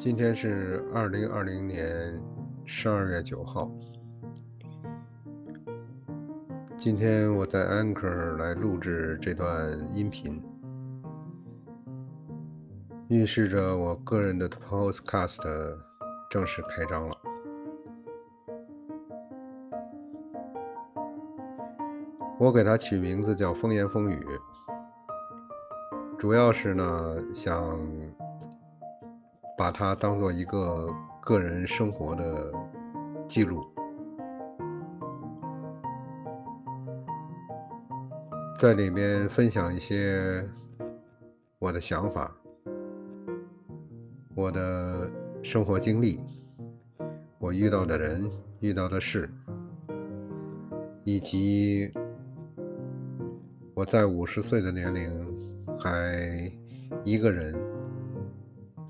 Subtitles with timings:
[0.00, 2.18] 今天是二零二零年
[2.64, 3.70] 十二月九号。
[6.78, 10.42] 今天我在 Anchor 来录制这段音频，
[13.08, 15.76] 预示着我个人的 Podcast
[16.30, 17.14] 正式开张了。
[22.38, 24.18] 我给它取名字叫“风言风语”，
[26.16, 27.78] 主要是呢想。
[29.60, 30.88] 把它当做一个
[31.20, 32.50] 个人生活的
[33.28, 33.62] 记录，
[38.58, 40.48] 在里面分享一些
[41.58, 42.34] 我的想法、
[44.34, 45.10] 我的
[45.42, 46.24] 生活经历、
[47.38, 49.28] 我遇到的人、遇到的事，
[51.04, 51.92] 以及
[53.74, 56.50] 我在五十岁的年龄还
[57.04, 57.79] 一个人。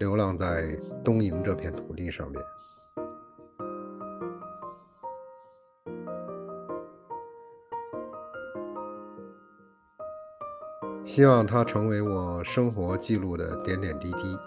[0.01, 2.43] 流浪在东瀛这片土地上面，
[11.05, 14.39] 希望它成为我生活记录的点点滴滴，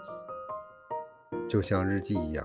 [1.46, 2.44] 就像日记一样，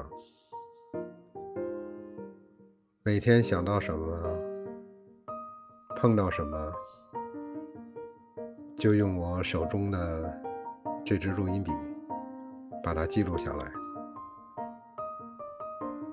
[3.01, 4.39] 每天想到什么，
[5.95, 6.71] 碰到什么，
[8.77, 10.41] 就用我手中的
[11.03, 11.71] 这支录音笔。
[12.83, 13.71] 把它记录下来，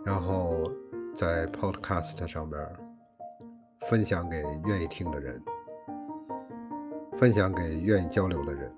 [0.04, 0.64] 然后
[1.14, 2.60] 在 Podcast 上边
[3.88, 5.42] 分享给愿意听的人，
[7.16, 8.70] 分享给愿意交流的人，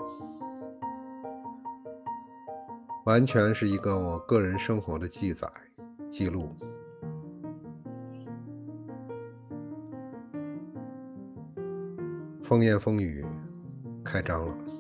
[3.05, 5.49] 完全是一个我个人生活的记载
[6.07, 6.55] 记录。
[12.43, 13.27] 风言风语
[14.05, 14.78] 开张了。